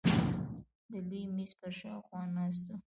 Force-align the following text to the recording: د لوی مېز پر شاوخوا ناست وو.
د 0.91 0.93
لوی 1.09 1.23
مېز 1.35 1.51
پر 1.59 1.71
شاوخوا 1.79 2.21
ناست 2.35 2.63
وو. 2.69 2.77